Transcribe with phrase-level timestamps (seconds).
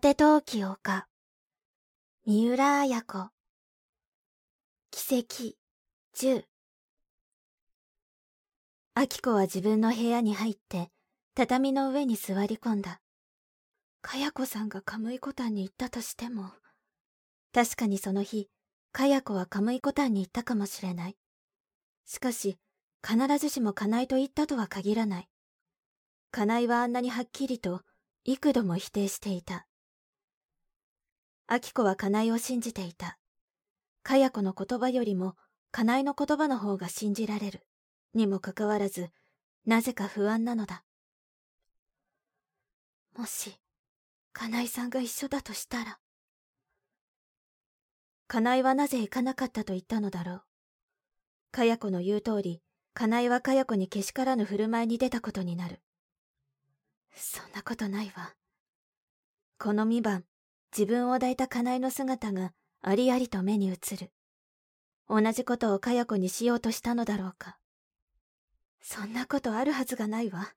[0.00, 1.06] て陶器丘。
[2.24, 3.28] 三浦綾子。
[4.90, 5.56] 奇跡、
[6.16, 6.44] 10。
[8.94, 10.90] 秋子は自分の部屋に入って、
[11.34, 13.02] 畳の上に座り込んだ。
[14.00, 16.50] かや子さんがカムイコタンに行ったとしても、
[17.52, 18.48] 確かにその日、
[18.92, 21.16] かや子はカムイコタンに行ったかもしれない。
[22.06, 22.58] しかし、
[23.06, 25.28] 必ずしも金井と言ったとは限らない。
[26.30, 27.82] 金井はあんなにはっきりと、
[28.24, 29.66] 幾度も否定していた。
[31.52, 33.18] 秋子は金井を信じていた。
[34.04, 35.34] かや子の言葉よりも、
[35.72, 37.66] 金井の言葉の方が信じられる。
[38.14, 39.10] にもかかわらず、
[39.66, 40.84] なぜか不安なのだ。
[43.18, 43.56] もし、
[44.32, 45.98] 金井さんが一緒だとしたら。
[48.28, 50.42] 金井はなぜ行かなかったと言ったのだろう。
[51.50, 52.62] かや子の言う通り、
[52.94, 55.80] 金井はかや子にけしからぬ振る舞いに出たことになる。
[57.12, 58.36] そんなことないわ。
[59.58, 60.24] この三番、
[60.76, 64.12] 自分を抱いた金井の姿がありありと目に映る。
[65.08, 67.58] 同じことをかや子にしようとしたのだろうか。
[68.80, 70.48] そんなことあるはずがないわ。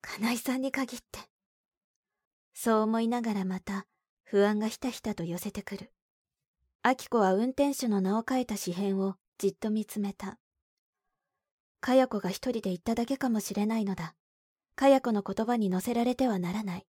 [0.00, 1.18] 金井さんに限って。
[2.54, 3.86] そう思いながらまた、
[4.24, 5.92] 不安がひたひたと寄せてくる。
[6.82, 10.38] 秋子は運転手の名を書いた紙片をじっと見つめた。
[11.80, 14.14] かや子が一人で言っただけかもしれないのだ。
[14.76, 16.86] かや子の言葉に乗せられてはならない。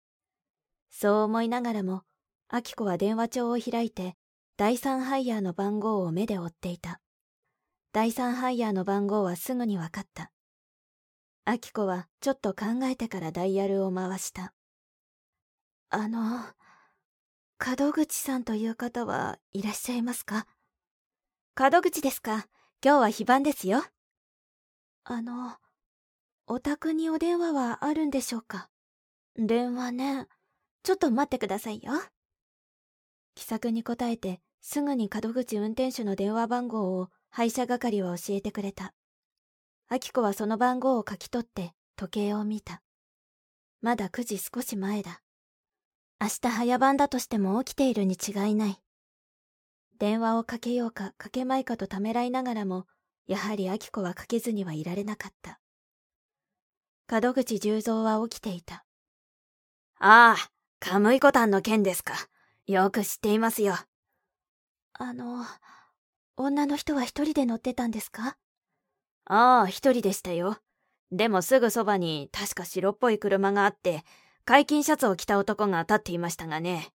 [0.90, 2.04] そう思いながらも、
[2.58, 4.16] 秋子は電話帳を開いて、
[4.56, 7.02] 第三ハイヤーの番号を目で追っていた。
[7.92, 10.32] 第三ハイヤーの番号はすぐに分かった。
[11.44, 14.54] 秋子はちょっと考えてからダイヤルを回した。
[15.90, 16.46] あの、
[17.78, 20.48] 門口さんという方はいらっしゃいますか？
[21.60, 22.48] 門口ですか？
[22.82, 23.84] 今日は非番ですよ。
[25.04, 25.58] あの、
[26.48, 28.70] お宅にお電話はあるんでしょうか？
[29.36, 30.28] 電話ね。
[30.84, 31.92] ちょっと待ってくださいよ。
[33.36, 38.94] 気さくに答えて、すぐに門口運転手の電話番号を配車係は教えてくれた。
[39.88, 42.82] 秋子はその番号を書き取って時計を見た。
[43.82, 45.22] まだ9時少し前だ。
[46.20, 48.82] 明日早番だとしても起きているに違いない。
[50.00, 52.88] 電話をかけようかかけまいかとためらいながらも、
[53.28, 55.60] やはり秋子はかけずにはいられなかった。
[57.12, 58.86] 門口十三は起きていた。
[60.00, 60.50] ああ、
[60.80, 62.14] カムイコタンの件ですか。
[62.68, 63.76] よく知っていますよ。
[64.94, 65.46] あの、
[66.36, 68.38] 女の人は一人で乗ってたんですか？
[69.26, 70.58] ああ、一人でしたよ。
[71.12, 74.04] でもすぐそばに確か白っぽい車があって、
[74.46, 76.90] 解禁シャツを着た男が立っていましたがね。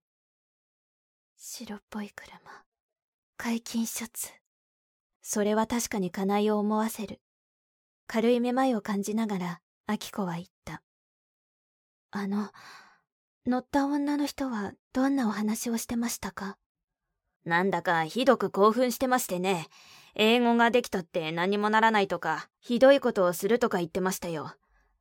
[1.37, 2.39] 白っぽい車？
[3.37, 4.29] 解禁シャツ？
[5.23, 7.21] それは確かに金井を思わせる。
[8.09, 10.83] 軽いめまいを感じながら、秋子は言った。
[12.11, 12.51] あの、
[13.51, 16.57] 乗った女の人はどんなお話をしてましたか？
[17.45, 19.67] なんだかひどく興奮してましてね。
[20.15, 24.55] 英語ができたって何もならないとか、ひどいことをするとか言ってましたよ。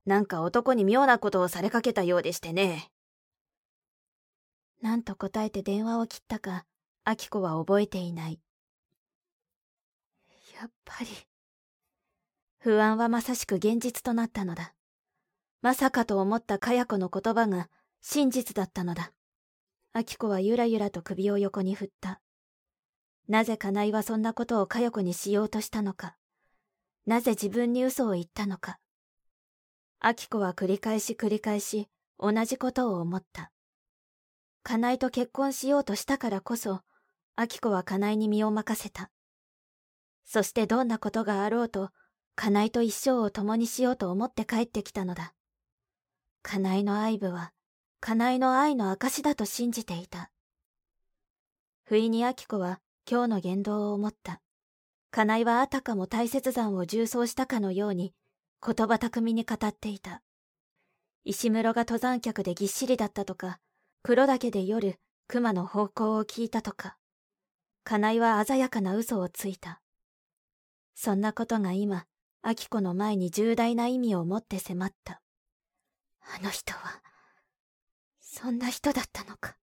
[0.08, 2.90] なんか男に妙なことをされかけたようでしてね。
[4.82, 6.66] なんと答えて電話を切ったか、
[7.04, 8.40] 秋子は覚えていない。
[10.60, 11.08] やっぱり。
[12.58, 14.74] 不安はまさしく現実となったのだ。
[15.62, 17.70] まさかと思ったかや子の言葉が
[18.02, 19.12] 真実だったのだ。
[19.94, 22.22] 秋子はゆらゆらと首を横に振った。
[23.28, 26.16] なぜ金井はそんなことを佳代子にしようとしたのか。
[27.06, 28.80] なぜ自分に嘘を言ったのか。
[30.00, 33.52] 秋子は繰り返し繰り返し同じことを思った。
[34.64, 36.82] 金井と結婚しようとしたからこそ、
[37.36, 39.10] 秋子は金井に身を任せた。
[40.26, 41.92] そしてどんなことがあろうと、
[42.36, 45.34] 金井と一生を共にしようと思って帰ってきたのだ。
[46.42, 47.52] 金井の愛部は、
[48.02, 50.32] 金井の愛の証だと信じていた。
[51.84, 52.80] 不意に秋子は
[53.10, 54.42] 今日の言動を思った。
[55.12, 58.14] 金井はあたかも大雪山を重走したかのように、
[58.66, 60.22] 言葉巧みに語っていた。
[61.26, 63.60] 石室が登山客でぎっしりだったとか、
[64.02, 64.96] 黒岳で夜、
[65.28, 66.98] 熊の方向を聞いたとか、
[67.84, 69.82] 金井は鮮やかな嘘をついた。
[70.96, 72.06] そんなことが今、
[72.44, 75.22] 秋子の前に重大な意味を持って迫った。
[76.22, 77.02] あの人は、
[78.32, 79.58] そんな人だったのか。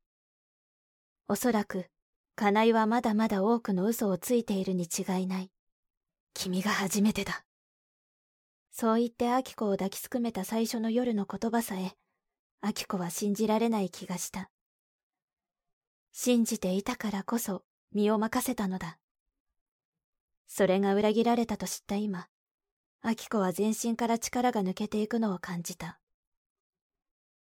[1.28, 1.86] おそらく、
[2.34, 5.52] 金井はまだまだ多くの嘘をついているに違いない。
[6.34, 7.44] 君が初めてだ。
[8.72, 11.92] そう言って秋子を抱きすくめた最初の夜の言葉さえ、
[12.60, 14.50] 秋子は信じられない気がした。
[16.12, 17.62] 信じていたからこそ
[17.92, 18.98] 身を任せたのだ。
[20.48, 22.26] それが裏切られたと知った今、
[23.00, 26.00] 秋子は全身から力が抜けていくのを感じた。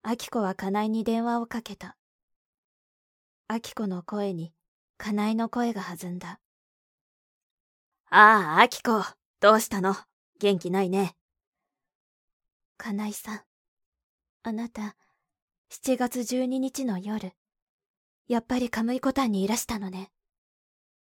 [0.03, 1.95] 秋子は金井に電話をかけた。
[3.49, 4.55] 秋子の声に、
[4.97, 6.41] かなえの声が弾んだ。
[8.09, 8.93] ああ、秋子、
[9.41, 9.95] どうしたの？
[10.41, 11.17] 元気ないね。
[12.79, 13.41] かなえさん、
[14.43, 14.97] あなた、
[15.71, 17.33] 7月12日の夜、
[18.27, 20.11] やっぱりカムイコタンにいらしたのね。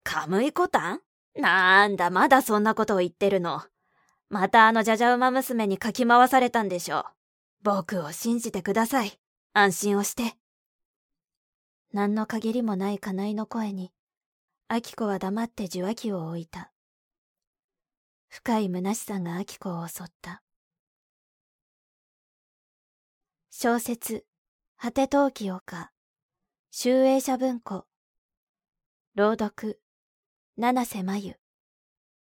[0.04, 1.00] カムイコタン？
[1.34, 3.60] なんだ、まだそんなことを言ってるの。
[4.30, 7.04] またあのじゃじゃ馬娘にかき回されたんでしょう。
[7.62, 9.18] 僕を信じてください。
[9.52, 10.36] 安心をして。
[11.92, 13.92] 何の限りもない金井の声に、
[14.68, 16.72] 秋子は黙って受話器を置いた。
[18.28, 20.42] 深い虚しさが秋子を襲った。
[23.50, 24.26] 小説、
[24.76, 25.90] 果て陶器丘、
[26.70, 27.86] 集英社文庫、
[29.14, 29.80] 朗読、
[30.58, 31.45] 七瀬真由。